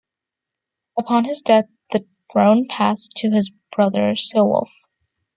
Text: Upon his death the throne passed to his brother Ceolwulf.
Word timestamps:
Upon 0.97 1.25
his 1.25 1.43
death 1.43 1.69
the 1.91 2.07
throne 2.31 2.65
passed 2.67 3.11
to 3.17 3.29
his 3.29 3.51
brother 3.71 4.15
Ceolwulf. 4.15 4.71